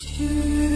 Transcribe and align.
去。 0.00 0.69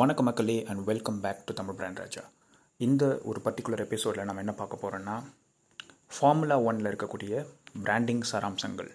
வணக்கம் 0.00 0.24
மக்களே 0.24 0.64
and 0.64 0.84
welcome 0.84 1.20
back 1.20 1.46
to 1.46 1.54
Tamil 1.54 1.74
brand 1.74 1.98
Raja. 1.98 2.20
இந்த 2.76 3.20
ஒரு 3.22 3.40
பர்டிகுலர் 3.44 3.78
எபிசோடில் 3.78 4.24
நம்ம 4.24 4.38
என்ன 4.38 4.52
பார்க்க 4.52 4.78
போகிறோன்னா 4.82 5.22
ஃபார்முலா 6.14 6.60
ஒனில் 6.60 6.88
இருக்கக்கூடிய 6.90 7.46
பிராண்டிங் 7.82 8.20
சாராம்சங்கள். 8.32 8.90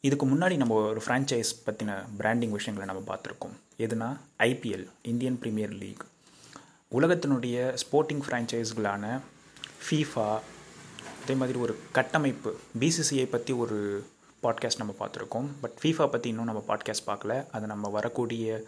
இதுக்கு 0.00 0.26
முன்னாடி 0.26 0.56
நம்ம 0.56 0.74
ஒரு 0.74 1.02
ஃப்ரான்ச்சைஸ் 1.06 1.52
பற்றின 1.66 2.04
பிராண்டிங் 2.16 2.50
விஷயங்களை 2.50 2.94
நம்ம 2.94 3.14
பார்த்துருக்கோம். 3.14 3.54
எதுனா 3.78 4.16
ஐபிஎல் 4.38 4.86
இந்தியன் 5.02 5.38
ப்ரீமியர் 5.42 5.78
லீக் 5.78 6.04
உலகத்தினுடைய 6.90 7.78
ஸ்போர்ட்டிங் 7.84 8.22
ஃப்ரான்ச்சைஸ்களான 8.28 9.20
ஃபீஃபா 9.84 10.38
அதே 11.22 11.34
மாதிரி 11.34 11.58
ஒரு 11.58 11.76
கட்டமைப்பு 11.92 12.58
பிசிசிஐ 12.80 13.26
பற்றி 13.30 13.52
ஒரு 13.52 14.06
பாட்காஸ்ட் 14.42 14.82
நம்ம 14.82 14.94
பார்த்துருக்கோம். 14.98 15.46
பட் 15.60 15.78
ஃபீஃபா 15.82 16.10
பற்றி 16.10 16.28
இன்னும் 16.28 16.44
நம்ம 16.44 16.64
பாட்காஸ்ட் 16.68 17.06
பார்க்கல. 17.06 17.44
அது 17.52 17.66
நம்ம 17.66 17.88
வரக்கூடிய 17.88 18.64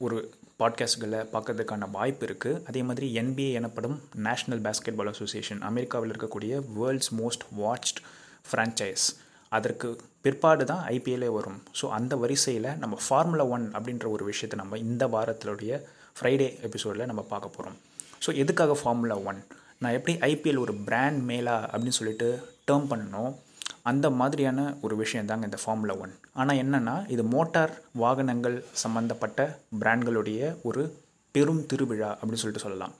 ஒரு 0.00 0.34
பாட்காஸ்ட்களை 0.58 1.18
பார்க்கறதுக்கான 1.32 1.90
வாய்ப்பு 1.90 2.26
இருக்குது 2.26 2.62
அதே 2.66 2.82
மாதிரி 2.82 3.18
என்பிஏ 3.18 3.52
எனப்படும் 3.52 4.00
நேஷ்னல் 4.24 4.62
பேஸ்கெட் 4.64 4.94
பால் 4.94 5.08
அசோசியேஷன் 5.08 5.62
அமெரிக்காவில் 5.62 6.10
இருக்கக்கூடிய 6.12 6.62
வேர்ல்ட்ஸ் 6.78 7.10
மோஸ்ட் 7.20 7.44
வாட்ச்ட் 7.58 8.00
ஃப்ரான்ச்சைஸ் 8.50 9.06
அதற்கு 9.48 10.00
பிற்பாடு 10.22 10.64
தான் 10.64 10.82
ஐபிஎல்லே 10.86 11.26
வரும். 11.26 11.62
ஸோ 11.80 11.88
அந்த 11.88 12.16
வரிசையில் 12.16 12.78
நம்ம 12.78 12.98
ஃபார்முலா 13.08 13.44
ஒன் 13.46 13.70
அப்படின்ற 13.74 14.10
ஒரு 14.10 14.24
விஷயத்தை 14.24 14.58
நம்ம 14.58 14.78
இந்த 14.78 15.06
வாரத்தினுடைய 15.06 15.80
ஃப்ரைடே 16.20 16.60
எபிசோடில் 16.62 17.06
நம்ம 17.06 17.22
பார்க்க 17.22 17.48
போகிறோம் 17.48 17.76
ஸோ 18.26 18.36
எதுக்காக 18.36 18.74
ஃபார்முலா 18.74 19.22
ஒன் 19.22 19.40
நான் 19.78 19.92
எப்படி 19.92 20.18
ஐபிஎல் 20.32 20.58
ஒரு 20.58 20.74
பிராண்ட் 20.74 21.22
மேலா 21.22 21.68
அப்படின்னு 21.72 21.98
சொல்லிட்டு 22.00 22.42
டேர்ம் 22.70 22.88
பண்ணணும். 22.88 23.32
அந்த 23.90 24.06
மாதிரியான 24.20 24.68
ஒரு 24.86 24.94
விஷயம் 25.02 25.28
தாங்க 25.30 25.50
இந்த 25.50 25.60
ஃபார்முலா 25.62 25.94
ஒன் 26.04 26.14
ஆனால் 26.40 26.60
என்னென்னா 26.62 26.96
இது 27.14 27.22
மோட்டார் 27.34 27.74
வாகனங்கள் 28.02 28.56
சம்மந்தப்பட்ட 28.82 29.40
பிராண்ட்களுடைய 29.82 30.50
ஒரு 30.70 30.82
பெரும் 31.34 31.62
திருவிழா 31.70 32.10
அப்படின்னு 32.18 32.42
சொல்லிட்டு 32.42 32.66
சொல்லலாம். 32.66 32.94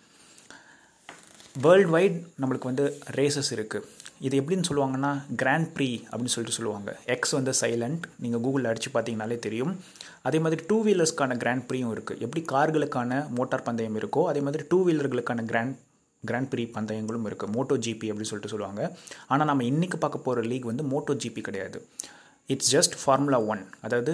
வேர்ல்டு 1.65 1.93
வைட் 1.95 2.19
நம்மளுக்கு 2.41 2.71
வந்து 2.71 2.85
ரேசஸ் 3.19 3.51
இருக்குது 3.57 3.89
இது 4.27 4.35
எப்படின்னு 4.41 4.69
சொல்லுவாங்கன்னா 4.69 5.11
கிராண்ட் 5.41 5.69
ப்ரீ 5.77 5.89
அப்படின்னு 6.11 6.33
சொல்லிட்டு 6.35 6.57
சொல்லுவாங்க. 6.59 6.91
எக்ஸ் 7.15 7.35
வந்து 7.37 7.53
சைலண்ட் 7.61 8.05
நீங்கள் 8.23 8.43
கூகுளில் 8.45 8.71
அடித்து 8.71 8.91
பார்த்தீங்கனாலே 8.97 9.39
தெரியும். 9.47 9.73
அதே 10.29 10.39
மாதிரி 10.45 10.61
டூ 10.71 10.77
வீலர்ஸ்க்கான 10.87 11.37
கிராண்ட் 11.43 11.65
ப்ரீயும் 11.69 11.93
இருக்குது 11.95 12.21
எப்படி 12.27 12.43
கார்களுக்கான 12.53 13.21
மோட்டார் 13.39 13.67
பந்தயம் 13.69 13.99
இருக்கோ 14.01 14.25
அதே 14.33 14.43
மாதிரி 14.49 14.65
டூ 14.73 14.79
வீலர்களுக்கான 14.89 15.45
கிராண்ட் 15.53 15.77
கிராண்ட் 16.29 16.51
ப்ரீ 16.53 16.65
பந்தயங்களும் 16.77 17.27
இருக்குது 17.29 17.55
மோட்டோ 17.57 17.77
ஜிபி 17.87 18.09
அப்படின்னு 18.11 18.31
சொல்லிட்டு 18.31 18.53
சொல்லுவாங்க. 18.55 18.83
ஆனால் 19.33 19.49
நம்ம 19.51 19.65
இன்றைக்கி 19.73 19.99
பார்க்க 20.05 20.27
போகிற 20.27 20.47
லீக் 20.51 20.71
வந்து 20.71 20.85
மோட்டோ 20.93 21.15
ஜிபி 21.25 21.43
கிடையாது. 21.49 21.79
இட்ஸ் 22.55 22.71
ஜஸ்ட் 22.77 22.97
ஃபார்முலா 23.03 23.39
ஒன் 23.53 23.63
அதாவது 23.87 24.13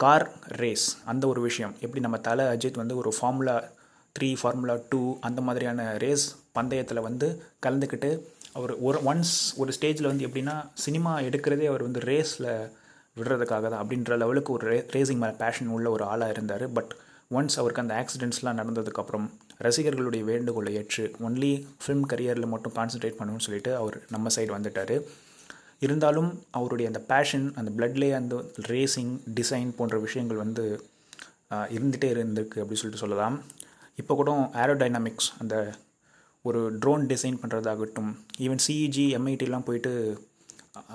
கார் 0.00 0.26
ரேஸ் 0.62 0.86
அந்த 1.12 1.24
ஒரு 1.32 1.40
விஷயம். 1.48 1.72
எப்படி 1.84 2.00
நம்ம 2.00 2.18
தலை 2.28 2.44
அஜித் 2.54 2.82
வந்து 2.82 2.96
ஒரு 3.02 3.10
ஃபார்முலா 3.18 3.56
த்ரீ 4.18 4.28
ஃபார்முலா 4.40 4.76
டூ 4.92 5.00
அந்த 5.28 5.40
மாதிரியான 5.46 5.80
ரேஸ் 6.04 6.26
பந்தயத்தில் 6.58 7.06
வந்து 7.08 7.26
கலந்துக்கிட்டு 7.66 8.10
அவர் 8.58 8.72
ஒரு 8.88 8.98
ஒன்ஸ் 9.10 9.34
ஒரு 9.56 9.72
ஸ்டேஜில் 9.76 10.08
வந்து 10.10 10.26
எப்படின்னா 10.26 10.54
சினிமா 10.84 11.12
எடுக்கிறதே 11.26 11.66
அவர் 11.72 11.82
வந்து 11.82 12.00
ரேஸில் 12.10 12.48
விடுறதுக்காக 13.18 13.68
தான் 13.72 13.82
அப்படின்ற 13.82 14.16
லெவலுக்கு 14.22 14.50
ஒரு 14.52 14.66
ரே 14.70 14.78
ரேசிங் 14.94 15.22
மேலே 15.22 15.34
பேஷன் 15.42 15.70
உள்ள 15.76 15.90
ஒரு 15.90 16.04
ஆளாக 16.04 16.34
இருந்தார். 16.36 16.64
பட் 16.78 16.92
ஒன்ஸ் 17.38 17.58
அவருக்கு 17.60 17.84
அந்த 17.84 17.94
ஆக்சிடென்ட்ஸ்லாம் 18.00 18.60
நடந்ததுக்கப்புறம் 18.60 19.28
ரசிகர்களுடைய 19.64 20.22
வேண்டுகோளை 20.30 20.72
ஏற்று 20.80 21.04
ஒன்லி 21.28 21.52
ஃபிலிம் 21.82 22.04
கரியரில் 22.12 22.52
மட்டும் 22.52 22.76
கான்சென்ட்ரேட் 22.78 23.18
பண்ணணும்னு 23.18 23.46
சொல்லிட்டு 23.46 23.72
அவர் 23.80 23.96
நம்ம 24.14 24.30
சைடு 24.36 24.52
வந்துட்டார். 24.56 24.94
இருந்தாலும் 25.86 26.30
அவருடைய 26.58 26.86
அந்த 26.90 27.00
பேஷன் 27.12 27.46
அந்த 27.60 27.70
பிளட்லேயே 27.76 28.14
அந்த 28.20 28.36
ரேசிங் 28.68 29.12
டிசைன் 29.38 29.70
போன்ற 29.78 29.98
விஷயங்கள் 30.06 30.42
வந்து 30.44 30.64
இருந்துகிட்டே 31.76 32.08
இருந்திருக்கு 32.16 32.58
அப்படின்னு 32.62 32.80
சொல்லிட்டு 32.82 33.04
சொல்லலாம். 33.04 33.36
இப்போ 34.00 34.14
கூட 34.18 34.32
ஏரோடைனமிக்ஸ் 34.64 35.30
அந்த 35.42 35.56
ஒரு 36.48 36.60
ட்ரோன் 36.82 37.02
டிசைன் 37.12 37.40
பண்ணுறதாகட்டும் 37.42 38.10
ஈவன் 38.44 38.62
சிஇஜி 38.66 39.06
எம்ஐடிலாம் 39.18 39.66
போயிட்டு 39.68 39.92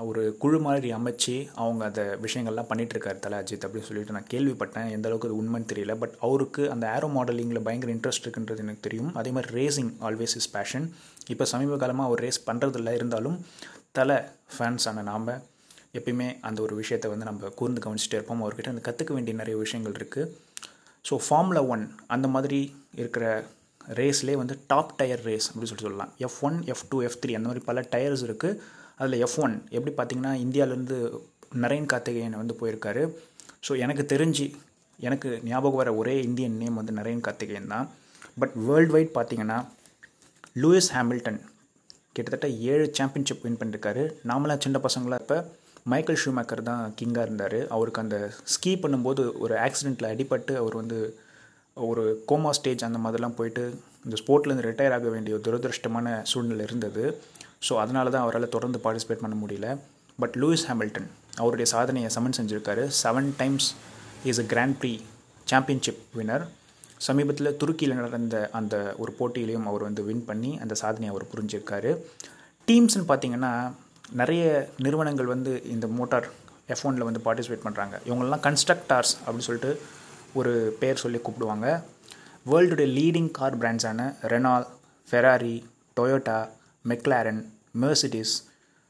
ஒரு 0.10 0.22
குழு 0.42 0.58
மாதிரி 0.66 0.90
அமைச்சு 0.98 1.34
அவங்க 1.62 1.82
அந்த 1.88 2.02
விஷயங்கள்லாம் 2.26 2.68
பண்ணிகிட்ருக்காரு 2.70 3.18
தலை 3.24 3.38
அஜித் 3.42 3.66
அப்படின்னு 3.66 3.88
சொல்லிட்டு 3.88 4.16
நான் 4.18 4.30
கேள்விப்பட்டேன். 4.34 4.88
எந்த 4.96 5.08
அளவுக்கு 5.10 5.28
அது 5.30 5.38
உண்மைன்னு 5.40 5.68
தெரியல. 5.72 5.94
பட் 6.02 6.14
அவருக்கு 6.28 6.62
அந்த 6.74 6.86
ஏரோ 6.98 7.08
மாடலிங்கில் 7.16 7.62
பயங்கர 7.66 7.92
இன்ட்ரெஸ்ட் 7.96 8.26
இருக்குன்றது 8.26 8.64
எனக்கு 8.66 8.86
தெரியும். 8.88 9.10
அதே 9.22 9.32
மாதிரி 9.38 9.50
ரேசிங் 9.60 9.92
ஆல்வேஸ் 10.10 10.36
இஸ் 10.40 10.50
பேஷன் 10.56 10.86
இப்போ 11.34 11.48
சமீப 11.54 11.80
காலமாக 11.82 12.10
அவர் 12.10 12.24
ரேஸ் 12.26 12.40
பண்ணுறதில்ல 12.50 12.94
இருந்தாலும் 13.00 13.38
தலை 14.00 14.18
ஃபேன்ஸான 14.56 15.04
நாம் 15.10 15.28
எப்பயுமே 16.00 16.28
அந்த 16.48 16.62
ஒரு 16.68 16.74
விஷயத்தை 16.82 17.10
வந்து 17.14 17.28
நம்ம 17.30 17.52
கூர்ந்து 17.60 17.84
கவனிச்சிட்டே 17.86 18.18
இருப்போம். 18.20 18.42
அவர்கிட்ட 18.46 18.74
அந்த 18.74 18.84
கற்றுக்க 18.88 19.12
வேண்டிய 19.18 19.36
நிறைய 19.42 19.58
விஷயங்கள் 19.66 19.98
இருக்குது 20.00 20.32
ஸோ 21.10 21.16
ஃபார்முலா 21.26 21.64
ஒன் 21.74 21.86
அந்த 22.16 22.28
மாதிரி 22.36 22.62
இருக்கிற 23.02 23.26
ரேஸ்லேயே 24.00 24.38
வந்து 24.44 24.58
டாப் 24.72 24.96
டயர் 25.02 25.26
ரேஸ் 25.30 25.48
அப்படின்னு 25.50 25.70
சொல்லிட்டு 25.72 25.90
சொல்லலாம். 25.90 26.14
F 26.28 26.40
one 26.48 26.58
F 26.74 26.88
two 26.92 26.98
F 27.10 27.20
three 27.24 27.34
அந்த 27.40 27.50
மாதிரி 27.50 27.66
பல 27.70 27.82
டயர்ஸ் 27.94 28.26
இருக்குது 28.30 28.60
அதில் 29.00 29.22
எஃப் 29.26 29.40
ஒன் 29.46 29.56
எப்படி 29.78 29.94
பார்த்தீங்கன்னா 29.98 30.34
இந்தியாவிலேருந்து 30.46 30.98
நரேன் 31.64 31.90
கார்த்திகேயன் 31.92 32.40
வந்து 32.42 32.56
போயிருக்காரு. 32.62 33.04
ஸோ 33.66 33.72
எனக்கு 33.86 34.04
தெரிஞ்சு 34.14 34.46
எனக்கு 35.00 35.30
ஞாபகம் 35.50 35.82
வர 35.82 35.92
ஒரே 36.02 36.16
இந்தியன் 36.28 36.56
நேம் 36.62 36.80
வந்து 36.80 36.94
நரேன் 37.00 37.26
கார்த்திகேயன் 37.26 37.72
தான். 37.74 37.88
பட் 38.42 38.54
வேர்ல்டு 38.68 38.94
வைட் 38.96 39.12
பார்த்தீங்கன்னா 39.18 39.58
லூயிஸ் 40.62 40.92
ஹாமில்டன் 40.96 41.40
கிட்டத்தட்ட 42.16 42.48
ஏழு 42.72 42.86
சாம்பியன்ஷிப் 42.98 43.44
வின் 43.46 43.60
பண்ணியிருக்காரு 43.62 44.04
நாமளாக 44.30 44.64
சின்ன 44.66 44.80
பசங்களாக 44.86 45.24
இப்போ 45.24 45.38
மைக்கேல் 45.92 46.22
ஷூமேக்கர் 46.22 46.68
தான் 46.70 46.84
கிங்காக 47.00 47.26
இருந்தார். 47.28 47.58
அவருக்கு 47.76 48.04
அந்த 48.04 48.18
ஸ்கீ 48.54 48.72
பண்ணும்போது 48.84 49.24
ஒரு 49.44 49.56
ஆக்சிடெண்ட்டில் 49.66 50.12
அடிபட்டு 50.12 50.54
அவர் 50.62 50.76
வந்து 50.82 51.00
ஒரு 51.78 52.04
கோமா 52.30 52.52
ஸ்டேஜ் 52.58 52.86
அந்த 52.88 53.00
மாதிரிலாம் 53.06 53.38
போயிட்டு 53.40 53.64
இந்த 54.06 54.18
ஸ்போர்ட்லேருந்து 54.22 54.68
ரிட்டையர் 54.68 54.96
ஆக 54.98 55.10
வேண்டிய 55.16 55.38
துரதிருஷ்டமான 55.48 56.08
சூழ்நிலை 56.32 56.64
இருந்தது. 56.68 57.04
ஸோ 57.68 57.74
அதனால 57.84 58.10
தான் 58.14 58.24
அவரால் 58.26 58.54
தொடர்ந்து 58.56 58.80
பார்ட்டிசிபேட் 58.86 59.24
பண்ண 59.24 59.36
முடியல. 59.44 59.68
பட் 60.22 60.36
லூயிஸ் 60.42 60.66
ஹேமில்டன் 60.70 61.08
அவருடைய 61.42 61.68
சாதனையை 61.74 62.10
சமன் 62.16 62.38
செஞ்சுருக்காரு. 62.40 62.84
Seven 63.04 63.30
times 63.42 63.68
is 64.32 64.42
a 64.44 64.46
grand 64.54 64.78
prix 64.82 64.94
championship 65.52 66.04
winner 66.20 66.46
சமீபத்தில் 67.08 67.56
துருக்கியில் 67.62 67.98
நடந்த 68.00 68.38
அந்த 68.60 68.76
ஒரு 69.04 69.12
போட்டியிலையும் 69.18 69.68
அவர் 69.72 69.84
வந்து 69.88 70.04
வின் 70.10 70.24
பண்ணி 70.30 70.52
அந்த 70.64 70.74
சாதனையை 70.82 71.10
அவர் 71.14 71.26
புரிஞ்சிருக்காரு. 71.34 71.92
டீம்ஸ்னு 72.68 73.08
பார்த்தீங்கன்னா 73.10 73.52
நிறைய 74.22 74.44
நிறுவனங்கள் 74.86 75.32
வந்து 75.34 75.52
இந்த 75.74 75.86
மோட்டார் 75.98 76.28
எஃப் 76.74 76.86
ஒனில் 76.88 77.08
வந்து 77.08 77.22
பார்ட்டிசிபேட் 77.26 77.66
பண்ணுறாங்க 77.66 77.96
இவங்கெல்லாம் 78.08 78.44
கன்ஸ்ட்ரக்டார்ஸ் 78.48 79.14
அப்படின்னு 79.24 79.48
சொல்லிட்டு 79.50 79.72
ஒரு 80.40 80.54
பேர் 80.82 81.02
சொல்லி 81.04 81.20
கூப்பிடுவாங்க. 81.26 81.68
வேர்ல்டுடைய 82.52 82.88
leading 82.98 83.30
car 83.40 83.60
பிராண்ட்ஸான 83.62 84.08
Renault 84.34 84.66
Ferrari 85.08 85.56
Toyota 85.98 86.40
McLaren 86.92 87.42
Mercedes 87.84 88.34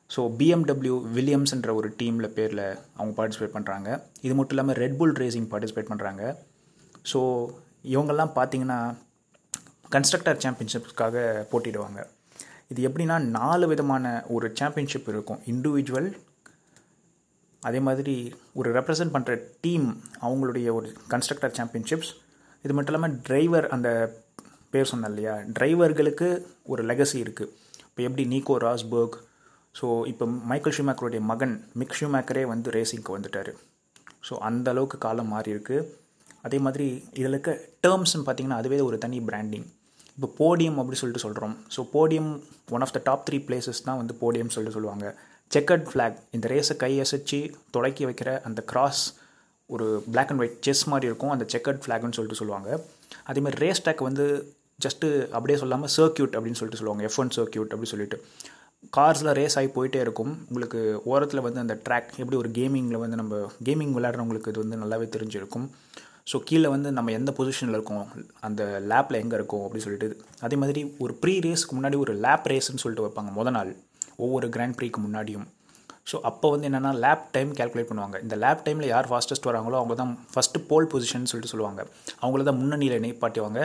so 0.10 0.22
BMW 0.40 0.96
வில்லியம்ஸ்ன்ற 1.16 1.74
ஒரு 1.74 1.90
டீமில் 2.02 2.34
பேரில் 2.34 2.66
அவங்க 2.98 3.14
பார்ட்டிசிபேட் 3.18 3.56
பண்ணுறாங்க 3.56 3.88
இது 4.22 4.34
மட்டும் 4.36 4.56
இல்லாமல் 4.56 4.78
ரெட்புல் 4.84 5.16
ரேசிங் 5.22 5.48
பார்ட்டிசிபேட் 5.52 5.92
பண்ணுறாங்க 5.92 6.24
ஸோ 7.12 7.20
இவங்கெல்லாம் 7.94 8.36
பார்த்தீங்கன்னா 8.36 8.80
கன்ஸ்ட்ரக்டர் 9.92 10.40
சாம்பியன்ஷிப்ஸ்க்காக 10.44 11.18
போட்டிடுவாங்க 11.52 12.00
இது 12.72 12.88
எப்படின்னா 12.88 13.18
நாலு 13.40 13.66
விதமான 13.68 14.06
ஒரு 14.28 14.48
சாம்பியன்ஷிப் 14.60 15.10
இருக்கும். 15.10 15.42
இண்டிவிஜுவல் 15.52 16.08
அதே 17.64 17.80
மாதிரி 17.80 18.16
ஒரு 18.54 18.70
ரெப்ரசன்ட் 18.78 19.14
பண்ணுற 19.16 19.34
டீம் 19.62 19.86
அவங்களுடைய 20.22 20.68
ஒரு 20.74 20.88
கன்ஸ்ட்ரக்டர் 21.14 21.56
சாம்பியன்ஷிப்ஸ் 21.60 22.12
இது 22.66 22.74
மட்டும் 22.74 22.94
இல்லாமல் 22.94 23.18
டிரைவர் 23.28 23.68
அந்த 23.68 23.90
பேர் 24.74 24.90
சொன்னேன் 24.92 25.12
இல்லையா? 25.12 25.34
டிரைவர்களுக்கு 25.58 26.28
ஒரு 26.64 26.84
லெகசி 26.84 27.18
இருக்குது 27.26 27.54
இப்போ 27.96 28.06
எப்படி 28.08 28.24
நீக்கோ 28.32 28.56
ராஸ்பர்க்? 28.64 29.14
ஸோ 29.80 29.86
இப்போ 30.12 30.26
மைக்கேல் 30.50 30.74
ஷூமேக்கருடைய 30.78 31.22
மகன் 31.30 31.54
மிக் 31.80 31.94
ஷூமேக்கரே 32.00 32.42
வந்து 32.52 32.72
ரேசிங்க்கு 32.76 33.12
வந்துட்டார். 33.14 33.52
ஸோ 34.28 34.34
அந்த 34.48 34.68
அளவுக்கு 34.74 34.98
காலம் 35.06 35.30
மாறி 35.34 35.50
இருக்குது 35.54 35.86
அதே 36.48 36.58
மாதிரி 36.66 36.88
இதில் 37.20 37.36
இருக்க 37.36 37.52
டேர்ம்ஸ்னு 37.86 38.26
பார்த்தீங்கன்னா 38.26 38.58
அதுவே 38.62 38.80
ஒரு 38.88 38.98
தனி 39.06 39.20
பிராண்டிங் 39.30 39.66
இப்போ 40.18 40.30
போடியம் 40.42 40.80
அப்படி 40.82 41.00
சொல்லிட்டு 41.02 41.24
சொல்கிறோம் 41.26 41.56
so 41.76 41.86
podium 41.94 42.30
one 42.78 42.86
of 42.88 42.94
the 42.98 43.02
top 43.08 43.24
three 43.30 43.40
places 43.48 43.82
தான் 43.88 44.00
வந்து 44.02 44.16
போடியம் 44.24 44.52
சொல்லிட்டு 44.56 44.78
சொல்லுவாங்க. 44.78 45.06
செக்கர்ட் 45.52 45.88
ஃப்ளாக் 45.92 46.20
இந்த 46.38 46.46
ரேஸை 46.56 46.78
கையசைச்சு 46.84 47.40
தொடக்கி 47.78 48.06
வைக்கிற 48.10 48.30
அந்த 48.50 48.64
கிராஸ் 48.74 49.04
ஒரு 49.70 49.88
பிளாக் 50.14 50.34
அண்ட் 50.34 50.44
ஒயிட் 50.46 50.60
செஸ் 50.68 50.86
மாதிரி 50.94 51.10
இருக்கும். 51.12 51.34
அந்த 51.38 51.48
செக்கர்ட் 51.56 51.82
ஃப்ளாக்னு 51.86 52.18
சொல்லிட்டு 52.20 52.42
சொல்லுவாங்க. 52.44 52.70
அதேமாதிரி 53.32 53.64
ரேஸ் 53.66 53.86
டேக் 53.88 54.08
வந்து 54.10 54.28
ஜஸ்ட்டு 54.80 55.08
அப்படியே 55.36 55.58
சொல்லாமல் 55.60 55.92
சர்க்கியூட் 55.98 56.36
அப்படின்னு 56.38 56.60
சொல்லிட்டு 56.60 56.82
சொல்லுவாங்க. 56.82 57.04
எஃப் 57.10 57.20
ஒன் 57.22 57.34
சர்க்கியூட் 57.38 57.72
அப்படின்னு 57.72 57.94
சொல்லிட்டு. 57.94 58.18
கார்ஸில் 58.96 59.32
ரேஸ் 59.40 59.58
ஆகி 59.60 59.70
போயிட்டே 59.76 60.00
இருக்கும். 60.06 60.32
உங்களுக்கு 60.50 60.80
ஓரத்தில் 61.12 61.46
வந்து 61.46 61.60
அந்த 61.60 61.76
ட்ராக் 61.86 62.10
எப்படி 62.22 62.38
ஒரு 62.42 62.50
கேமிங்கில் 62.58 63.02
வந்து 63.04 63.18
நம்ம 63.22 63.36
கேமிங் 63.68 63.94
விளையாடுறவங்களுக்கு 63.98 64.52
இது 64.54 64.64
வந்து 64.64 64.82
நல்லாவே 64.84 65.08
தெரிஞ்சிருக்கும். 65.16 65.68
ஸோ 66.32 66.38
கீழே 66.50 66.68
வந்து 66.68 66.92
நம்ம 66.92 67.12
எந்த 67.12 67.32
பொசிஷனில் 67.38 67.78
இருக்கோம்? 67.78 68.06
அந்த 68.48 68.64
லேப்பில் 68.92 69.22
எங்கே 69.24 69.36
இருக்கோம்? 69.40 69.64
அப்படின்னு 69.66 69.86
சொல்லிட்டு. 69.88 70.08
அதே 70.42 70.56
மாதிரி 70.56 70.82
ஒரு 71.06 71.14
ப்ரீ 71.24 71.40
ரேஸ்க்கு 71.48 71.78
முன்னாடி 71.78 71.98
ஒரு 72.04 72.14
லேப் 72.26 72.48
ரேஸ்ன்னு 72.52 72.84
சொல்லிட்டு 72.84 73.06
வைப்பாங்க. 73.08 73.32
முத 73.40 73.50
நாள். 73.50 73.72
ஒவ்வொரு 74.18 74.50
கிராண்ட் 74.50 74.78
ப்ரீக்கு 74.80 75.00
முன்னாடியும். 75.06 75.46
ஸோ 76.12 76.16
அப்போ 76.30 76.48
வந்து 76.50 76.68
என்னென்னா 76.70 76.94
லேப் 77.04 77.26
டைம் 77.36 77.52
கேல்குலேட் 77.60 77.90
பண்ணுவாங்க. 77.92 78.18
இந்த 78.22 78.36
லேப் 78.36 78.64
டைமில் 78.66 78.92
யார் 78.94 79.08
ஃபாஸ்டஸ்ட் 79.12 79.48
வராங்களோ 79.50 79.78
அவங்க 79.82 79.96
தான் 80.02 80.14
ஃபஸ்ட்டு 80.34 80.64
போல் 80.68 80.90
பொசிஷன் 80.92 81.30
சொல்லிட்டு 81.32 81.54
சொல்லுவாங்க. 81.54 81.82
அவங்கள 82.22 82.44
தான் 82.44 82.60
முன்னணியில் 82.62 83.04
நிப்பாட்டுவாங்க. 83.06 83.62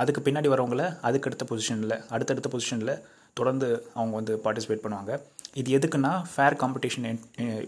அதுக்கு 0.00 0.20
பின்னாடி 0.26 0.48
வரவங்கள 0.52 0.84
அதுக்கடுத்த 1.08 1.46
பொசிஷனில் 1.50 1.96
அடுத்தடுத்த 2.14 2.50
பொசிஷனில் 2.54 2.94
தொடர்ந்து 3.38 3.68
அவங்க 3.98 4.14
வந்து 4.20 4.34
பார்ட்டிசிபேட் 4.44 4.82
பண்ணுவாங்க. 4.84 5.12
இது 5.60 5.68
எதுக்குன்னா 5.78 6.12
ஃபேர் 6.30 6.56
காம்படிஷன் 6.62 7.06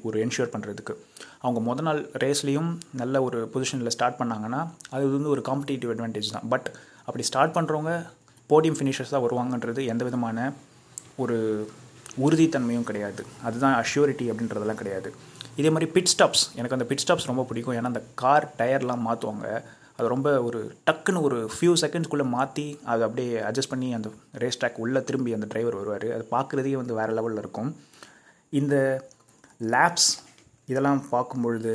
ஒரு 0.06 0.16
என்ஷூர் 0.24 0.52
பண்ணுறதுக்கு 0.54 0.94
அவங்க 1.44 1.60
முத 1.69 1.82
நாள் 1.88 2.00
ரேஸ்லேயும் 2.22 2.70
நல்ல 3.00 3.22
ஒரு 3.26 3.38
பொசிஷனில் 3.54 3.94
ஸ்டார்ட் 3.96 4.19
பண்ணாங்கன்னா 4.20 4.60
அது 4.94 5.04
வந்து 5.16 5.32
ஒரு 5.34 5.42
காம்படிட்டிவ் 5.48 5.92
அட்வான்டேஜ் 5.94 6.32
தான். 6.36 6.46
பட் 6.54 6.69
அப்படி 7.06 7.24
ஸ்டார்ட் 7.30 7.54
பண்ணுறவங்க 7.56 7.92
போடியம் 8.50 8.78
ஃபினிஷர்ஸ் 8.78 9.14
தான் 9.14 9.24
வருவாங்கன்றது 9.26 9.82
எந்த 9.92 10.02
விதமான 10.08 10.38
ஒரு 11.24 11.36
உறுதித்தன்மையும் 12.24 12.88
கிடையாது. 12.88 13.22
அதுதான் 13.48 13.76
அஷ்யூரிட்டி 13.82 14.26
அப்படின்றதெல்லாம் 14.32 14.80
கிடையாது. 14.80 15.10
இதே 15.60 15.70
மாதிரி 15.74 15.88
பிட் 15.94 16.10
ஸ்டாப்ஸ் 16.12 16.44
எனக்கு 16.58 16.76
அந்த 16.76 16.86
பிட் 16.90 17.02
ஸ்டாப்ஸ் 17.04 17.30
ரொம்ப 17.30 17.44
பிடிக்கும். 17.50 17.76
ஏன்னா 17.78 17.90
அந்த 17.92 18.02
கார் 18.22 18.46
டயர்லாம் 18.60 19.06
மாற்றுவாங்க 19.08 19.46
அது 20.02 20.12
ரொம்ப 20.14 20.31
ஒரு 20.49 20.60
டக்குன்னு 20.88 21.25
ஒரு 21.28 21.38
ஃபியூ 21.54 21.72
செகண்ட்ஸ்குள்ளே 21.82 22.26
மாற்றி 22.37 22.66
அதை 22.93 23.02
அப்படியே 23.06 23.32
அட்ஜஸ்ட் 23.49 23.72
பண்ணி 23.72 23.88
அந்த 23.99 24.08
ரேஸ் 24.43 24.58
ட்ராக் 24.60 24.82
உள்ளே 24.84 25.00
திரும்பி 25.08 25.34
அந்த 25.37 25.46
டிரைவர் 25.52 25.78
வருவார். 25.81 26.06
அது 26.16 26.25
பார்க்குறதே 26.37 26.72
வந்து 26.81 26.96
வேறு 27.00 27.16
லெவலில் 27.19 27.43
இருக்கும். 27.43 27.70
இந்த 28.60 28.76
லேப்ஸ் 29.75 30.10
இதெல்லாம் 30.72 31.02
பார்க்கும்பொழுது 31.14 31.75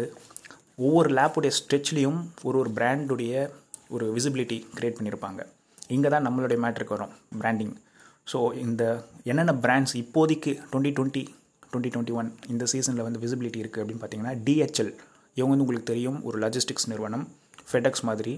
ஒவ்வொரு 0.85 1.09
லேப்புடைய 1.17 1.51
ஸ்ட்ரெச்லேயும் 1.59 2.19
ஒரு 2.47 2.57
ஒரு 2.61 2.69
பிராண்டுடைய 2.77 3.33
ஒரு 3.95 4.05
விசிபிலிட்டி 4.15 4.57
க்ரியேட் 4.77 4.97
பண்ணியிருப்பாங்க 4.97 5.41
இங்கே 5.95 6.09
தான் 6.13 6.25
நம்மளுடைய 6.27 6.59
மேட்ருக்கு 6.63 6.95
வரும் 6.97 7.13
பிராண்டிங் 7.41 7.73
ஸோ 8.31 8.39
இந்த 8.65 8.83
என்னென்ன 9.31 9.53
பிராண்ட்ஸ் 9.65 9.95
இப்போதைக்கு 10.03 10.51
twenty 10.71 10.91
twenty 10.97 11.23
twenty 11.71 11.91
twenty 11.93 12.15
one 12.19 12.29
இந்த 12.53 12.63
சீசனில் 12.71 13.05
வந்து 13.07 13.21
விசிபிலிட்டி 13.25 13.61
இருக்குது 13.63 13.83
அப்படின்னு 13.83 14.03
பார்த்தீங்கன்னா 14.03 14.35
டிஹெச்எல் 14.47 14.91
இவங்க 15.37 15.51
வந்து 15.53 15.65
உங்களுக்கு 15.65 15.91
தெரியும் 15.93 16.19
ஒரு 16.27 16.37
லாஜிஸ்டிக்ஸ் 16.43 16.89
நிறுவனம். 16.91 17.25
ஃபெடெக்ஸ் 17.71 18.05
மாதிரி 18.09 18.35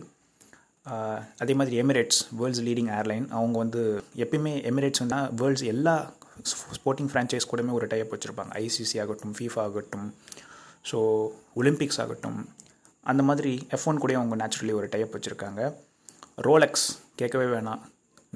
அதே 1.43 1.53
மாதிரி 1.59 1.75
எமிரேட்ஸ் 1.81 2.19
வேர்ல்ட்ஸ் 2.39 2.63
லீடிங் 2.67 2.91
ஏர்லைன் 2.99 3.25
அவங்க 3.37 3.55
வந்து 3.63 3.81
எப்பயுமே 4.23 4.53
எமிரேட்ஸ் 4.69 5.01
வந்து 5.03 5.19
வேர்ல்ட்ஸ் 5.41 5.65
எல்லா 5.73 5.95
ஸ்போர்ட்டிங் 6.77 7.09
ஃப்ரான்ச்சைஸ் 7.11 7.49
கூடமே 7.51 7.71
ஒரு 7.79 7.87
டைப் 7.93 8.13
வச்சுருப்பாங்க. 8.13 8.51
ஐசிசி 8.65 8.97
ஆகட்டும் 9.03 9.35
ஃபீஃபா 9.37 9.61
ஆகட்டும் 9.67 10.07
ஸோ 10.89 10.97
ஒலிம்பிக்ஸ் 11.61 11.99
ஆகட்டும் 12.03 12.39
அந்த 13.11 13.21
மாதிரி 13.29 13.51
எஃப் 13.75 13.85
ஒன் 13.89 14.01
கூட 14.03 14.13
அவங்க 14.19 14.37
நேச்சுரலி 14.41 14.73
ஒரு 14.79 14.87
டைப் 14.93 15.13
வச்சுருக்காங்க. 15.15 15.61
ரோலெக்ஸ் 16.47 16.87
கேட்கவே 17.19 17.47
வேணாம். 17.55 17.81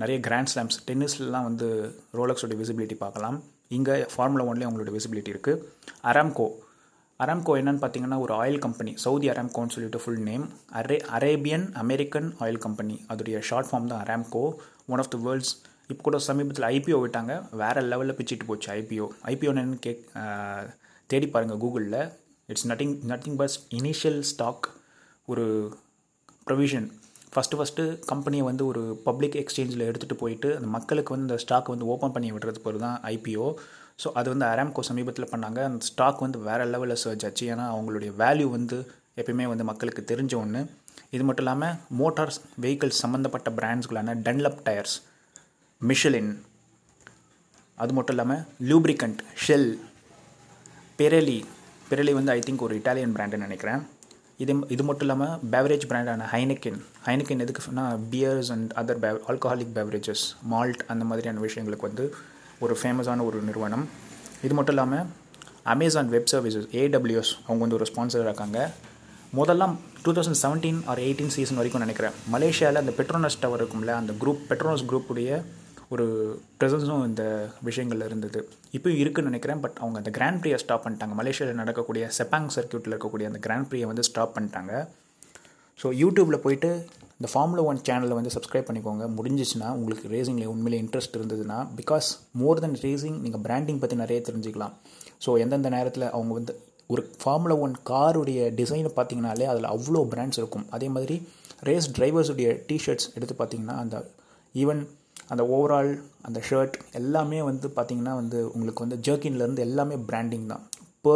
நிறைய 0.02 0.18
கிராண்ட் 0.28 0.52
ஸ்லாம்ஸ் 0.52 0.80
டென்னிஸ்லாம் 0.88 1.48
வந்து 1.50 1.68
ரோலக்ஸோட 2.20 2.54
விசிபிலிட்டி 2.62 2.98
பார்க்கலாம். 3.06 3.38
இங்கே 3.78 3.96
ஃபார்முலா 4.14 4.46
ஒன்லேயே 4.50 4.68
அவங்களோட 4.68 4.92
விசிபிலிட்டி 4.98 5.34
இருக்குது 5.34 5.64
அராம்கோ 6.12 6.48
அராம்கோ 7.20 7.54
என்னன்னு 7.60 7.82
பார்த்தீங்கன்னா 7.82 8.20
ஒரு 8.26 8.34
ஆயில் 8.42 8.64
கம்பெனி 8.66 8.92
சவுதி 9.04 9.28
அராம்கோன்னு 9.34 9.74
சொல்லிட்டு 9.76 10.00
full 10.04 10.24
name 10.30 10.46
are 10.80 10.98
Arabian 11.18 11.66
American 11.84 12.30
oil 12.44 12.64
company 12.66 12.96
அதோடைய 13.12 13.40
ஷார்ட் 13.50 13.70
ஃபார்ம் 13.70 13.92
தான் 13.92 14.02
Aramco 14.06 14.44
one 14.94 15.02
of 15.04 15.12
the 15.16 15.20
world's 15.26 15.54
இப்போ 15.90 16.02
கூட 16.08 16.18
சமீபத்தில் 16.28 16.68
ஐபிஓ 16.74 16.98
விட்டாங்க. 17.04 17.34
வேறு 17.62 17.82
லெவலில் 17.92 18.18
பிச்சுட்டு 18.20 18.46
போச்சு 18.50 18.70
ஐபிஓ 18.80 19.08
ஐபிஓ 19.32 19.52
என்னென்னு 19.54 19.80
கேக் 19.86 20.02
தேடி 21.10 21.28
பாருங்கள் 21.34 21.62
கூகுளில். 21.64 22.00
It's 22.52 22.68
nothing 22.72 22.94
nothing 23.12 23.38
but 23.42 23.58
initial 23.80 24.20
stock 24.32 24.66
ஒரு 25.28 25.46
ப்ரொவிஷன் 26.48 26.88
ஃபஸ்ட்டு 27.34 27.58
ஃபஸ்ட்டு 27.60 27.84
கம்பெனியை 28.12 28.44
வந்து 28.50 28.64
ஒரு 28.72 28.82
பப்ளிக் 29.06 29.38
எக்ஸ்சேஞ்சில் 29.42 29.88
எடுத்துகிட்டு 29.90 30.18
போயிட்டு 30.24 30.50
அந்த 30.58 30.68
மக்களுக்கு 30.78 31.14
வந்து 31.14 31.28
அந்த 31.30 31.38
ஸ்டாக் 31.44 31.72
வந்து 31.74 31.88
ஓப்பன் 31.94 32.14
பண்ணி 32.16 32.30
விடுறது 32.36 32.60
பேர் 32.66 32.84
தான் 32.86 32.98
ஐபிஓ 33.14 33.48
ஸோ 34.00 34.10
அது 34.20 34.28
வந்து 34.34 34.46
அராம்கோ 34.52 34.84
சமீபத்தில் 34.90 35.32
பண்ணாங்க. 35.34 35.60
அந்த 35.70 35.86
ஸ்டாக் 35.90 36.24
வந்து 36.26 36.40
வேறு 36.48 36.66
லெவலில் 36.74 37.02
சர்ச் 37.04 37.26
ஆச்சு. 37.28 37.46
ஏன்னா 37.54 37.66
அவங்களுடைய 37.74 38.12
வேல்யூ 38.24 38.48
வந்து 38.58 38.78
எப்பயுமே 39.22 39.46
வந்து 39.52 39.66
மக்களுக்கு 39.72 40.04
தெரிஞ்ச 40.12 40.34
ஒன்று 40.44 40.62
இது 41.16 41.24
மட்டும் 41.28 41.46
இல்லாமல் 41.46 41.76
மோட்டார்ஸ் 42.00 42.40
வெஹிக்கிள்ஸ் 42.64 43.02
சம்மந்தப்பட்ட 43.04 43.50
பிராண்ட்ஸ்களான 43.60 44.16
டன்லப் 44.28 44.62
டயர்ஸ் 44.68 44.96
மிஷலின் 45.82 46.32
அது 47.84 47.92
மட்டும் 47.98 48.16
இல்லாமல் 48.16 48.42
லூப்ரிகண்ட் 48.72 49.22
ஷெல் 49.46 49.70
பெரலி 51.00 51.40
பெரலி 51.90 52.14
வந்து 52.20 52.34
ஐ 52.38 52.40
திங்க் 52.48 52.66
ஒரு 52.68 52.74
இட்டாலியன் 52.80 53.16
பிராண்டுன்னு 53.16 53.48
நினைக்கிறேன். 53.48 53.82
இது 54.44 54.54
இது 54.74 54.84
மட்டும் 54.88 55.06
இல்லாமல் 55.08 55.34
பேவரேஜ் 55.54 55.88
பிராண்டான 55.90 56.28
ஹைனக்கின் 56.34 56.80
ஹைனக்கின் 57.08 57.44
எதுக்குன்னா 57.46 57.86
beers 58.12 58.52
and 58.56 58.72
other 58.82 59.02
be 59.04 59.10
alcoholic 59.32 59.74
beverages 59.78 60.24
malt 60.54 60.84
அந்த 60.94 61.04
மாதிரியான 61.10 61.42
விஷயங்களுக்கு 61.48 61.90
வந்து 61.90 62.06
ஒரு 62.66 62.76
ஃபேமஸான 62.82 63.26
ஒரு 63.30 63.40
நிறுவனம். 63.50 63.86
இது 64.46 64.54
மட்டும் 64.58 64.76
இல்லாமல் 64.76 65.06
அமேசான் 65.74 66.10
வெப் 66.14 66.30
சர்வீசஸ் 66.32 66.70
ஏடபிள்யூஎஸ் 66.82 67.34
அவங்க 67.48 67.62
வந்து 67.66 67.78
ஒரு 67.80 67.88
ஸ்பான்சர் 67.92 68.26
இருக்காங்க. 68.28 68.60
முதல்லாம் 69.38 69.76
two 70.04 70.12
thousand 70.18 70.40
seventeen 70.42 70.80
or 70.92 71.00
eighteen 71.08 71.36
season 71.36 71.60
வரைக்கும் 71.60 71.84
நினைக்கிறேன். 71.86 72.16
மலேசியாவில் 72.34 72.82
அந்த 72.82 72.94
பெட்ரோனஸ் 72.98 73.40
டவர் 73.44 73.64
இருக்கும்ல 73.64 73.94
அந்த 74.02 74.14
குரூப் 74.22 74.42
பெட்ரோனஸ் 74.50 74.88
குரூப்புடைய 74.90 75.42
ஒரு 75.94 76.06
ப்ரெசன்ஸும் 76.60 77.06
இந்த 77.10 77.24
விஷயங்களில் 77.68 78.06
இருந்தது. 78.10 78.40
இப்போயும் 78.78 79.00
இருக்குன்னு 79.04 79.30
நினைக்கிறேன் 79.30 79.62
பட் 79.64 79.78
அவங்க 79.84 79.98
அந்த 80.02 80.12
கிராண்ட் 80.18 80.40
ப்ரியை 80.44 80.60
ஸ்டாப் 80.64 80.84
பண்ணிட்டாங்க. 80.86 81.16
மலேசியாவில் 81.22 81.62
நடக்கக்கூடிய 81.62 82.04
செப்பாங் 82.18 82.50
சர்க்கியூட்டில் 82.56 82.94
இருக்கக்கூடிய 82.94 83.30
அந்த 83.32 83.42
கிராண்ட் 83.48 83.70
ப்ரியை 83.72 83.88
வந்து 83.92 84.06
ஸ்டாப் 84.10 84.36
பண்ணிட்டாங்க. 84.38 84.74
ஸோ 85.82 85.88
யூடியூப்பில் 86.02 86.44
போயிட்டு 86.46 86.70
இந்த 87.18 87.28
ஃபார்முலா 87.32 87.64
ஒன் 87.70 87.80
சேனலை 87.88 88.16
வந்து 88.18 88.32
சப்ஸ்கிரைப் 88.36 88.68
பண்ணிக்கோங்க. 88.68 89.06
முடிஞ்சிச்சுன்னா 89.18 89.68
உங்களுக்கு 89.78 90.06
ரேசிங்கில் 90.14 90.50
உண்மையிலே 90.54 90.80
இன்ட்ரெஸ்ட் 90.84 91.18
இருந்ததுன்னா 91.20 91.58
பிகாஸ் 91.80 92.08
மோர் 92.42 92.62
தென் 92.64 92.78
ரேசிங் 92.86 93.18
நீங்கள் 93.26 93.44
பிராண்டிங் 93.48 93.82
பற்றி 93.84 93.98
நிறைய 94.04 94.20
தெரிஞ்சுக்கலாம். 94.30 94.74
ஸோ 95.26 95.30
எந்தெந்த 95.44 95.70
நேரத்தில் 95.76 96.06
அவங்க 96.16 96.34
வந்து 96.40 96.54
ஒரு 96.94 97.04
ஃபார்முலா 97.22 97.56
ஒன் 97.66 97.76
காருடைய 97.92 98.50
டிசைனை 98.60 98.92
பார்த்தீங்கனாலே 98.98 99.46
அதில் 99.52 99.70
அவ்வளோ 99.76 100.02
பிராண்ட்ஸ் 100.14 100.40
இருக்கும். 100.42 100.66
அதே 100.78 100.88
மாதிரி 100.96 101.16
ரேஸ் 101.70 101.88
டிரைவர்ஸுடைய 101.98 102.50
டிஷர்ட்ஸ் 102.70 103.08
எடுத்து 103.18 103.36
பார்த்தீங்கன்னா 103.42 103.78
அந்த 103.84 103.98
ஈவன் 104.64 104.82
அந்த 105.34 105.44
ஓவரால் 105.56 105.92
அந்த 106.28 106.40
ஷர்ட் 106.48 106.76
எல்லாமே 107.00 107.40
வந்து 107.50 107.68
பார்த்திங்கன்னா 107.78 108.14
வந்து 108.22 108.40
உங்களுக்கு 108.56 108.84
வந்து 108.86 108.98
ஜர்க்கின்லேருந்து 109.08 109.66
எல்லாமே 109.68 109.96
பிராண்டிங் 110.10 110.48
தான். 110.52 110.64
இப்போ 110.98 111.14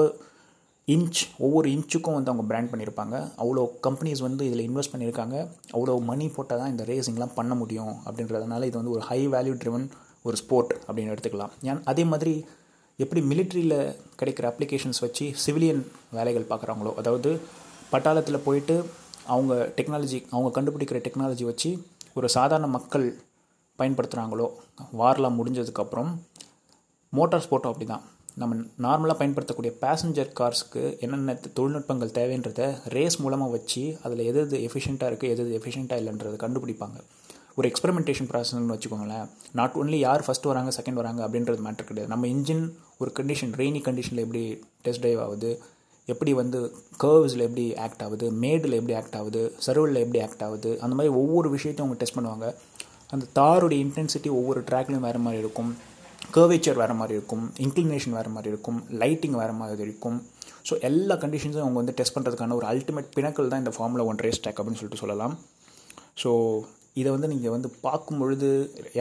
இன்ச் 0.88 1.22
ஒவ்வொரு 1.38 1.70
இன்ச்சுக்கும் 1.70 2.13
வந்து 2.13 2.32
அவங்க 2.32 2.44
பிராண்ட் 2.48 2.70
பண்ணியிருப்பாங்க 2.72 3.15
அவ்வளோ 3.38 3.63
கம்பெனிஸ் 3.82 4.22
வந்து 4.22 4.46
இதில் 4.46 4.63
இன்வெஸ்ட் 4.70 4.94
பண்ணியிருக்காங்க 4.94 5.36
அவ்வளோ 5.74 6.00
மணி 6.00 6.27
போட்டால் 6.27 6.60
தான் 6.60 6.70
இந்த 6.70 6.84
ரேசிங்லாம் 6.84 7.34
பண்ண 7.36 7.56
முடியும் 7.56 7.96
அப்படின்றதுனால 8.06 8.63
இது 8.63 8.77
வந்து 8.77 8.91
ஒரு 8.91 9.01
ஹை 9.01 9.27
வேல்யூ 9.27 9.56
ட்ரிவன் 9.63 9.88
ஒரு 10.24 10.38
ஸ்போர்ட் 10.38 10.72
அப்படின்னு 10.88 11.13
எடுத்துக்கலாம். 11.13 11.51
ஏன் 11.63 11.82
அதே 11.86 12.03
மாதிரி 12.03 12.46
எப்படி 13.00 13.22
மிலிட்ரியில் 13.22 13.96
கிடைக்கிற 14.22 14.46
அப்ளிகேஷன்ஸ் 14.51 15.00
வச்சு 15.00 15.36
சிவிலியன் 15.46 15.84
வேலைகள் 16.12 16.50
பார்க்குறாங்களோ 16.50 16.96
அதாவது 16.96 17.41
பட்டாளத்தில் 17.91 18.44
போயிட்டு 18.44 18.77
அவங்க 19.25 19.74
டெக்னாலஜி 19.77 20.24
அவங்க 20.29 20.62
கண்டுபிடிக்கிற 20.62 21.00
டெக்னாலஜி 21.00 21.44
வச்சு 21.44 21.72
ஒரு 22.13 22.29
சாதாரண 22.29 22.67
மக்கள் 22.67 23.08
பயன்படுத்துகிறாங்களோ 23.79 24.48
வார்லாம் 24.98 25.39
முடிஞ்சதுக்கப்புறம் 25.39 26.12
மோட்டார் 27.13 27.44
ஸ்போர்ட்டும் 27.46 27.74
அப்படி 27.74 27.86
தான் 27.86 28.06
நம்ம 28.41 28.56
நார்மலாக 28.86 29.17
பயன்படுத்தக்கூடிய 29.20 29.72
பேசஞ்சர் 29.84 30.32
கார்ஸ்க்கு 30.39 30.82
என்னென்ன 31.03 31.34
தொழில்நுட்பங்கள் 31.58 32.12
தேவைன்றத 32.17 32.67
ரேஸ் 32.96 33.17
மூலமாக 33.24 33.53
வச்சு 33.56 33.84
அதில் 34.06 34.22
எது 34.29 34.39
எது 34.46 34.58
எஃபிஷியண்ட்டாக 34.67 35.10
இருக்குது 35.12 35.32
எது 35.34 35.41
எது 35.46 35.56
எஃபிஷியண்ட்டாக 35.60 36.01
இல்லைன்றதை 36.01 36.38
கண்டுபிடிப்பாங்க. 36.44 36.98
ஒரு 37.58 37.67
எக்ஸ்பெரிமெண்டேஷன் 37.72 38.29
ப்ராசஸ்னு 38.32 38.75
வச்சுக்கோங்களேன். 38.75 39.25
நாட் 39.60 39.77
ஒன்லி 39.82 40.00
யார் 40.08 40.25
ஃபஸ்ட் 40.27 40.48
வராங்க 40.51 40.72
செகண்ட் 40.77 41.00
வராங்க 41.01 41.22
அப்படின்றது 41.27 41.65
மேட்டர் 41.67 41.89
கிடையாது. 41.89 42.12
நம்ம 42.13 42.27
இன்ஜின் 42.36 42.63
ஒரு 43.01 43.12
கண்டிஷன் 43.20 43.56
ரெய்னி 43.62 43.82
கண்டிஷனில் 43.88 44.24
எப்படி 44.25 44.44
டெஸ்ட் 44.86 45.03
ட்ரைவ் 45.06 45.24
ஆகுது 45.25 45.51
எப்படி 46.08 46.34
வந்து 46.41 46.60
கர்வ்ஸில் 47.03 47.46
எப்படி 47.48 47.65
ஆக்ட் 47.86 48.03
ஆகுது 48.06 48.25
மேடில் 48.44 48.77
எப்படி 48.79 48.94
ஆக்ட் 49.01 49.17
ஆகுது 49.22 49.41
சர்வலில் 49.65 50.03
எப்படி 50.06 50.22
ஆக்ட் 50.27 50.44
ஆகுது 50.48 50.72
அந்த 50.84 50.94
மாதிரி 50.98 51.13
ஒவ்வொரு 51.22 51.50
விஷயத்தையும் 51.58 51.86
அவங்க 51.86 52.00
டெஸ்ட் 52.03 52.20
பண்ணுவாங்க. 52.20 52.48
அந்த 53.13 53.25
தாருடைய 53.39 53.79
இன்டென்சிட்டி 53.88 54.29
ஒவ்வொரு 54.39 54.62
ட்ராக்லையும் 54.70 55.06
வேறு 55.10 55.20
மாதிரி 55.25 55.44
இருக்கும். 55.46 55.74
கர்வேச்சர் 56.36 56.79
வேறு 56.81 56.96
மாதிரி 57.00 57.13
இருக்கும் 57.17 57.46
இன்க்ளினேஷன் 57.65 58.15
வேறு 58.17 58.29
மாதிரி 58.36 58.50
இருக்கும் 58.53 58.79
லைட்டிங் 59.01 59.36
வேறு 59.41 59.53
மாதிரி 59.60 59.81
இருக்கும். 59.88 60.17
ஸோ 60.69 60.74
எல்லா 60.88 61.15
கண்டிஷன்ஸும் 61.24 61.65
அவங்க 61.65 61.79
வந்து 61.81 61.96
டெஸ்ட் 62.00 62.15
பண்ணுறதுக்கான 62.15 62.55
ஒரு 62.60 62.67
அல்டிமேட் 62.72 63.13
பினக்கல் 63.17 63.51
தான் 63.51 63.62
இந்த 63.63 63.74
ஃபார்முலா 63.75 64.05
ஒன் 64.12 64.19
ரேஸ் 64.25 64.41
ட்ராக் 64.43 64.60
அப்படின்னு 64.62 64.79
சொல்லிட்டு 64.81 65.01
சொல்லலாம். 65.03 65.36
ஸோ 66.24 66.31
இதை 67.01 67.10
வந்து 67.15 67.27
நீங்கள் 67.34 67.53
வந்து 67.55 67.69
பார்க்கும் 67.86 68.19
பொழுது 68.22 68.48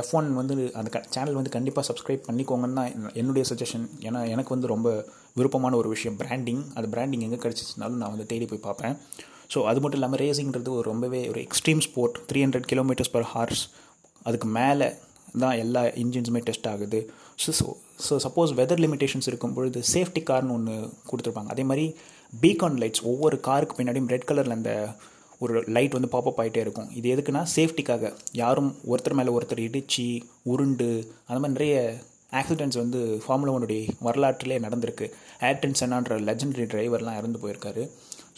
எஃப் 0.00 0.12
ஒன் 0.18 0.26
வந்து 0.38 0.54
அந்த 0.78 0.88
க 0.94 0.98
சேனல் 1.14 1.38
வந்து 1.38 1.52
கண்டிப்பாக 1.54 1.84
சப்ஸ்கிரைப் 1.88 2.26
பண்ணிக்கோங்கன்னு 2.26 2.78
தான் 2.80 2.90
என்னுடைய 3.20 3.44
சஜஷன் 3.50 3.86
ஏன்னா 4.06 4.20
எனக்கு 4.34 4.52
வந்து 4.54 4.70
ரொம்ப 4.74 4.88
விருப்பமான 5.38 5.76
ஒரு 5.80 5.88
விஷயம் 5.94 6.18
பிராண்டிங் 6.22 6.62
அது 6.78 6.88
பிராண்டிங் 6.94 7.24
எங்கே 7.26 7.38
கிடச்சிச்சுனாலும் 7.44 7.98
நான் 8.02 8.12
வந்து 8.14 8.28
தேடி 8.32 8.46
போய் 8.50 8.66
பார்ப்பேன். 8.68 8.94
ஸோ 9.54 9.58
அது 9.70 9.80
மட்டும் 9.82 10.00
இல்லாமல் 10.00 10.20
ரேசிங்கிறது 10.24 10.70
ஒரு 10.78 10.86
ரொம்பவே 10.92 11.22
ஒரு 11.32 11.40
extreme 11.46 11.82
sport 11.86 12.16
three 12.30 12.40
hundred 12.44 12.68
kilometres 12.72 13.12
per 13.16 13.28
hours 13.32 13.64
அதுக்கு 14.28 14.48
மேலே 14.58 14.88
தான் 15.42 15.56
எல்லா 15.64 15.82
இன்ஜின்ஸுமே 16.02 16.40
டெஸ்ட் 16.48 16.68
ஆகுது. 16.72 17.00
So 17.42 17.50
so 17.60 17.66
so 18.06 18.14
suppose 18.26 18.50
weather 18.60 18.82
limitations 18.84 19.28
இருக்கும் 19.30 19.54
பொழுது 19.56 19.80
சேஃப்டி 19.92 20.22
கார்னு 20.30 20.54
ஒன்று 20.56 20.74
கொடுத்துருப்பாங்க. 21.10 21.50
அதே 21.54 21.64
மாதிரி 21.70 21.86
பீகான் 22.42 22.78
லைட்ஸ் 22.82 23.04
ஒவ்வொரு 23.10 23.36
காருக்கு 23.48 23.76
பின்னாடியும் 23.78 24.10
ரெட் 24.14 24.28
கலரில் 24.30 24.56
அந்த 24.58 24.72
ஒரு 25.44 25.54
லைட் 25.76 25.96
வந்து 25.96 26.10
பாப்பப் 26.14 26.38
ஆகிட்டே 26.42 26.60
இருக்கும். 26.64 26.90
இது 26.98 27.06
எதுக்குன்னா 27.14 27.42
சேஃப்டிக்காக 27.54 28.12
யாரும் 28.42 28.70
ஒருத்தர் 28.92 29.18
மேலே 29.18 29.34
ஒருத்தர் 29.36 29.64
இடிச்சு 29.68 30.06
உருண்டு 30.52 30.88
அந்த 31.28 31.38
மாதிரி 31.40 31.56
நிறைய 31.58 31.76
ஆக்சிடென்ட்ஸ் 32.40 32.80
வந்து 32.82 33.00
ஃபார்முலா 33.24 33.52
ஒனுடைய 33.56 33.80
வரலாற்றிலே 34.06 34.56
நடந்திருக்கு. 34.66 35.06
ஏர்டன் 35.48 35.78
சென்னான்ற 35.80 36.16
லெஜண்டரி 36.28 36.66
டிரைவர்லாம் 36.72 37.18
இறந்து 37.20 37.42
போயிருக்காரு. 37.42 37.84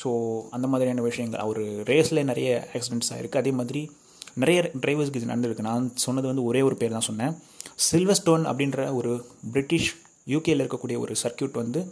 ஸோ 0.03 0.11
அந்த 0.57 0.67
மாதிரியான 0.73 1.05
விஷயங்கள் 1.09 1.43
அவர் 1.45 1.63
ரேஸில் 1.91 2.29
நிறைய 2.31 2.51
ஆக்சிடென்ட்ஸ் 2.77 3.13
ஆகிருக்கு 3.15 3.41
அதே 3.43 3.53
மாதிரி 3.61 3.83
நிறைய 4.43 4.59
டிரைவர்ஸ்க்கு 4.83 5.21
இது 5.21 5.31
நடந்திருக்கு. 5.33 5.67
நான் 5.71 5.87
சொன்னது 6.05 6.27
வந்து 6.31 6.45
ஒரே 6.51 6.61
ஒரு 6.69 6.77
பேர் 6.81 6.97
தான் 6.97 7.09
சொன்னேன். 7.11 7.35
சில்வர்ஸ்டோன் 7.89 8.45
அப்படின்ற 8.51 8.81
ஒரு 8.99 9.13
பிரிட்டிஷ் 9.55 9.91
யூகேயில் 10.35 10.63
இருக்கக்கூடிய 10.63 10.97
ஒரு 11.05 11.15
சர்க்கியூட் 11.23 11.61
வந்து 11.63 11.83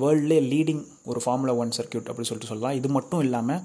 வேர்ல்ட்லே 0.00 0.38
லீடிங் 0.52 0.82
ஒரு 1.10 1.20
ஃபார்முலா 1.24 1.54
ஒன் 1.62 1.72
சர்க்கியூட் 1.78 2.08
அப்படின்னு 2.10 2.30
சொல்லிட்டு 2.30 2.52
சொல்லலாம். 2.52 2.76
இது 2.80 2.88
மட்டும் 2.96 3.22
இல்லாமல் 3.26 3.62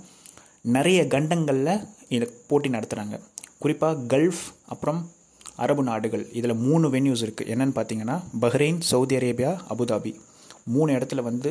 நிறைய 0.78 1.00
கண்டங்களில் 1.16 1.74
இதை 2.16 2.28
போட்டி 2.50 2.70
நடத்துகிறாங்க 2.78 3.16
குறிப்பாக 3.64 4.04
கல்ஃப் 4.14 4.44
அப்புறம் 4.74 5.02
அரபு 5.64 5.84
நாடுகள். 5.90 6.24
இதில் 6.40 6.62
மூணு 6.68 6.88
வென்யூஸ் 6.96 7.24
இருக்குது 7.26 7.50
என்னென்னு 7.54 7.76
பார்த்தீங்கன்னா 7.78 8.18
பஹ்ரைன் 8.44 8.80
சவுதி 8.92 9.16
அரேபியா 9.20 9.52
அபுதாபி 9.74 10.14
மூணு 10.76 10.90
இடத்துல 10.98 11.22
வந்து 11.30 11.50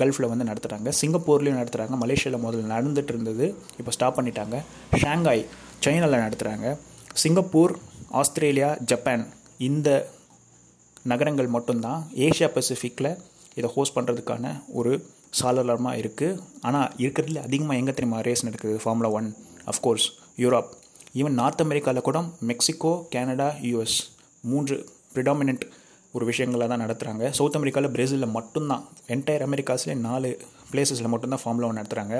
கல்ஃபில் 0.00 0.30
வந்து 0.30 0.46
நடத்துகிறாங்க 0.48 0.88
சிங்கப்பூர்லேயும் 1.00 1.60
நடத்துகிறாங்க 1.60 1.96
மலேசியாவில் 2.02 2.44
முதல்ல 2.46 2.72
நடந்துட்டு 2.74 3.12
இருந்தது. 3.14 3.46
இப்போ 3.80 3.90
ஸ்டாப் 3.96 4.16
பண்ணிட்டாங்க. 4.18 4.56
ஷாங்காய் 5.02 5.42
சைனாவில் 5.84 6.22
நடத்துகிறாங்க 6.24 6.68
சிங்கப்பூர் 7.22 7.72
ஆஸ்திரேலியா 8.20 8.68
ஜப்பான் 8.90 9.24
இந்த 9.68 9.88
நகரங்கள் 11.10 11.48
மட்டும்தான். 11.56 12.00
ஏஷியா 12.24 12.48
பசிஃபிக்கில் 12.56 13.10
இதை 13.58 13.68
ஹோஸ்ட் 13.74 13.96
பண்ணுறதுக்கான 13.96 14.46
ஒரு 14.78 14.92
சாளரமாக 15.38 16.00
இருக்குது 16.00 16.38
ஆனால் 16.68 16.88
இருக்கிறதுல 17.04 17.42
அதிகமாக 17.48 17.78
எங்கே 17.80 17.94
தெரியுமா 17.98 18.20
ரேஸ் 18.28 18.44
நடக்குது? 18.48 18.76
Formula 18.84 19.10
one 19.18 19.28
of course 19.72 20.06
Europe 20.42 20.70
even 21.20 21.36
north 21.40 21.62
அமெரிக்காவில் 21.64 22.06
கூட 22.08 22.18
மெக்சிகோ 22.50 22.92
கனடா 23.14 23.48
யூஎஸ் 23.70 23.98
மூன்று 24.50 24.76
ப்ரிடாமினன்ட் 25.14 25.64
ஒரு 26.16 26.24
விஷயங்களாக 26.30 26.68
தான் 26.72 26.82
நடத்துகிறாங்க 26.84 27.24
சவுத் 27.38 27.58
அமெரிக்காவில் 27.58 27.92
பிரேசிலில் 27.96 28.34
மட்டும்தான். 28.38 28.84
என்டையர் 29.14 29.46
அமெரிக்காஸ்லேயே 29.48 29.96
நாலு 30.08 30.30
பிளேசஸில் 30.72 31.12
மட்டும்தான் 31.14 31.42
ஃபார்முலா 31.44 31.68
ஒன் 31.70 31.80
நடத்துகிறாங்க 31.80 32.16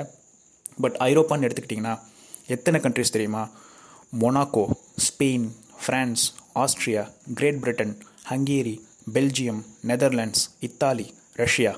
பட் 0.85 0.97
ஐரோப்பான்னு 1.09 1.47
எடுத்துக்கிட்டிங்கன்னா 1.47 1.95
எத்தனை 2.55 2.77
கண்ட்ரிஸ் 2.83 3.13
தெரியுமா? 3.15 3.41
Monaco 4.21 4.63
Spain 5.07 5.45
France 5.81 6.23
Austria 6.61 7.01
Great 7.39 7.59
Britain 7.63 7.93
Hungary 8.29 8.73
Belgium 9.15 9.59
Netherlands 9.89 10.43
Italy 10.67 11.05
Russia 11.41 11.71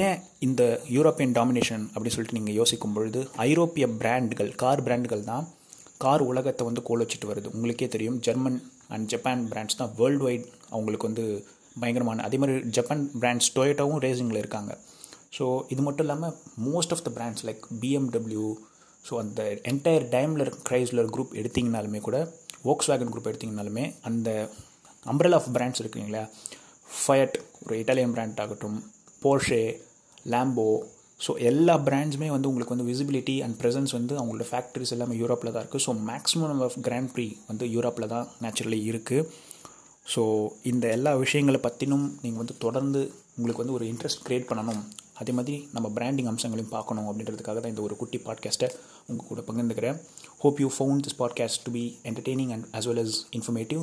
ஏன் 0.00 0.18
இந்த 0.46 0.62
யூரோப்பியன் 0.96 1.34
டாமினேஷன் 1.38 1.84
அப்படின்னு 1.92 2.14
சொல்லிட்டு 2.16 2.38
நீங்கள் 2.38 2.58
யோசிக்கும் 2.60 2.94
பொழுது 2.96 3.20
ஐரோப்பிய 3.48 3.86
பிராண்டுகள் 4.00 4.50
கார் 4.62 4.82
பிராண்டுகள் 4.86 5.22
தான் 5.30 5.46
கார் 6.04 6.24
உலகத்தை 6.30 6.64
வந்து 6.68 6.82
கோல் 6.88 7.02
வச்சுட்டு 7.02 7.30
வருது. 7.30 7.48
உங்களுக்கே 7.54 7.88
தெரியும் 7.94 8.18
ஜெர்மன் 8.26 8.58
அண்ட் 8.94 9.08
ஜப்பான் 9.12 9.44
பிராண்ட்ஸ் 9.52 9.78
தான் 9.80 9.92
வேர்ல்டு 10.00 10.24
வைட் 10.26 10.46
அவங்களுக்கு 10.74 11.08
வந்து 11.08 11.24
பயங்கரமான 11.82 12.24
அதே 12.28 12.38
மாதிரி 12.42 12.60
ஜப்பான் 12.78 13.04
பிராண்ட்ஸ் 13.22 13.50
டொயோட்டாவும் 13.56 14.02
ரேசிங்கில் 14.06 14.40
இருக்காங்க. 14.42 14.72
ஸோ 15.36 15.44
இது 15.72 15.82
மட்டும் 15.86 16.06
இல்லாமல் 16.06 16.34
most 16.66 16.94
of 16.96 17.04
the 17.06 17.12
brands 17.18 17.44
like 17.48 17.64
BMW 17.82 18.46
so 19.04 19.14
அந்த 19.22 19.42
என்டையர் 19.72 20.06
டைம்லர் 20.14 20.52
கிரைஸ்லர் 20.68 21.12
குரூப் 21.14 21.36
எடுத்திங்கனாலுமே 21.40 22.00
கூட 22.00 22.18
ஓக்ஸ் 22.64 22.90
வேகன் 22.90 23.12
குரூப் 23.12 23.28
எடுத்திங்கனாலுமே 23.30 23.84
அந்த 24.02 24.28
அம்பரல் 25.06 25.36
ஆஃப் 25.38 25.50
பிராண்ட்ஸ் 25.56 25.82
இருக்குங்களா 25.82 26.22
ஃபயட் 26.96 27.36
ஒரு 27.66 27.76
இட்டாலியன் 27.82 28.14
பிராண்ட் 28.16 28.40
ஆகட்டும் 28.40 28.78
போர்ஷே 29.22 29.62
லேம்போ 30.26 30.66
ஸோ 31.20 31.32
எல்லா 31.50 31.74
பிராண்ட்ஸுமே 31.86 32.28
வந்து 32.28 32.48
உங்களுக்கு 32.48 32.74
வந்து 32.74 32.88
விசிபிலிட்டி 32.90 33.34
அண்ட் 33.44 33.56
ப்ரெசன்ஸ் 33.60 33.92
வந்து 33.96 34.14
அவங்களோட 34.18 34.44
ஃபேக்ட்ரிஸ் 34.50 34.92
எல்லாமே 34.96 35.16
யூரோப்பில் 35.16 35.52
தான் 35.52 35.62
இருக்குது 35.62 35.84
so 35.86 35.92
maximum 36.10 36.62
of 36.66 36.78
grand 36.86 37.10
prix 37.14 37.26
வந்து 37.48 37.64
யூரோப்பில் 37.74 38.12
தான் 38.14 38.28
நேச்சுரலி 38.42 38.80
இருக்குது 38.92 39.26
ஸோ 40.14 40.22
இந்த 40.62 40.84
எல்லா 40.88 41.12
விஷயங்களை 41.14 41.60
பற்றினும் 41.60 42.06
நீங்கள் 42.22 42.42
வந்து 42.42 42.56
தொடர்ந்து 42.58 43.00
உங்களுக்கு 43.36 43.62
வந்து 43.62 43.76
ஒரு 43.78 43.86
இன்ட்ரெஸ்ட் 43.92 44.24
க்ரியேட் 44.26 44.48
பண்ணணும். 44.50 44.80
அதே 45.20 45.32
மாதிரி 45.38 45.56
நம்ம 45.72 45.86
பிராண்டிங் 45.88 46.28
அம்சங்களையும் 46.30 46.72
பார்க்கணும் 46.76 47.08
அப்படின்றதுக்காக 47.08 47.58
தான் 47.60 47.72
இந்த 47.72 47.82
ஒரு 47.86 47.96
குட்டி 47.96 48.18
பாட்காஸ்ட்டை 48.26 48.68
உங்கள் 49.06 49.26
கூட 49.30 49.40
பகிர்ந்துக்கிறேன். 49.48 49.98
Hope 50.42 50.60
you 50.60 50.68
found 50.76 51.04
this 51.06 51.18
podcast 51.18 51.64
to 51.64 51.72
be 51.72 51.84
entertaining 52.04 52.52
and 52.52 52.66
as 52.78 52.88
well 52.90 53.02
as 53.04 53.18
informative 53.38 53.82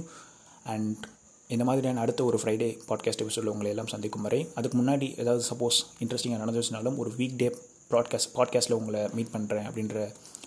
and 0.73 1.03
இந்த 1.49 1.63
மாதிரியான 1.63 2.01
அடுத்த 2.03 2.21
ஒரு 2.23 2.37
ஃப்ரைடே 2.43 2.69
பாட்காஸ்ட் 2.87 3.21
எபிசோடில் 3.25 3.51
உங்களை 3.51 3.69
எல்லாம் 3.69 3.87
சந்திக்கும் 3.87 4.21
வரை 4.21 4.39
அதுக்கு 4.55 4.77
முன்னாடி 4.77 5.07
ஏதாவது 5.17 5.43
சப்போஸ் 5.51 5.77
இன்ட்ரெஸ்டிங்காக 5.99 6.39
நடந்துச்சுனாலும் 6.43 6.97
ஒரு 6.97 7.11
வீக் 7.17 7.37
டே 7.37 7.47
ப்ராட்காஸ்ட் 7.91 8.31
பாட்காஸ்ட்டில் 8.35 8.77
உங்களை 8.79 9.01
மீட் 9.13 9.31
பண்ணுறேன் 9.35 9.67
அப்படின்ற 9.69 9.97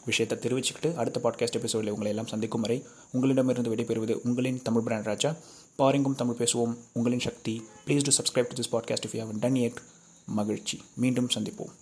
விஷயத்தை 0.06 0.36
தெரிவிச்சுக்கிட்டு 0.38 0.90
அடுத்த 0.94 1.20
பாட்காஸ்ட் 1.24 1.58
எபிசோடில் 1.60 1.90
உங்களை 1.90 2.10
எல்லாம் 2.12 2.30
சந்திக்கும் 2.32 2.60
வரை 2.60 2.78
உங்களிடமிருந்து 3.12 3.72
விடைபெறுவது 3.74 4.16
உங்களின் 4.28 4.60
தமிழ் 4.62 4.82
பிராண்ட் 4.82 5.08
ராஜா. 5.12 5.30
பாருங்கும் 5.76 6.18
தமிழ் 6.20 6.40
பேசுவோம் 6.42 6.74
உங்களின் 6.92 7.24
சக்தி. 7.28 7.54
Please 7.86 8.06
to 8.08 8.14
subscribe 8.18 8.50
to 8.50 8.58
this 8.60 8.72
podcast 8.74 9.08
if 9.08 9.16
you 9.16 9.22
haven't 9.24 9.42
done 9.44 9.58
it 9.58 9.80
மகிழ்ச்சி. 10.30 10.82
மீண்டும் 10.96 11.28
சந்திப்போம். 11.28 11.74